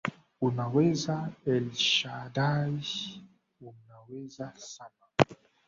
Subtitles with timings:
[0.41, 2.81] Unaweza Elshaddai
[3.61, 5.07] Unaweza sana.